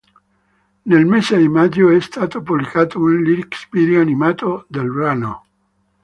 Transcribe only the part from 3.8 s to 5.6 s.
animato del brano.